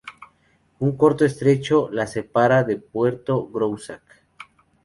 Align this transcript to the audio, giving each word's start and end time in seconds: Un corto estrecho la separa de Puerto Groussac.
Un 0.79 0.97
corto 0.97 1.25
estrecho 1.25 1.87
la 1.91 2.07
separa 2.07 2.63
de 2.63 2.77
Puerto 2.77 3.45
Groussac. 3.51 4.01